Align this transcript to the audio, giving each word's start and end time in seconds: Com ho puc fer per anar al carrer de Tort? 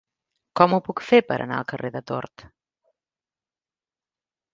Com 0.59 0.71
ho 0.77 0.77
puc 0.85 1.01
fer 1.09 1.19
per 1.31 1.37
anar 1.43 1.59
al 1.63 1.67
carrer 1.71 1.91
de 1.97 2.01
Tort? 2.13 2.47